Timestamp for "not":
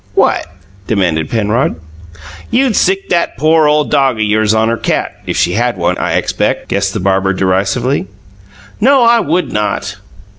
9.53-9.97